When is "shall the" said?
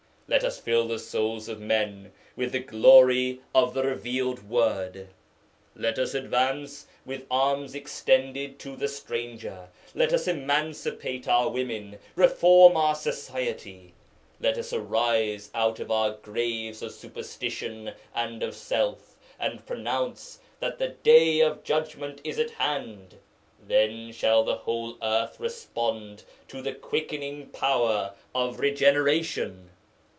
24.13-24.55